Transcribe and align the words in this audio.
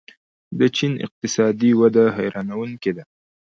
د 0.59 0.59
چین 0.75 0.93
اقتصادي 1.05 1.71
وده 1.81 2.03
حیرانوونکې 2.17 2.91
ده. 2.97 3.03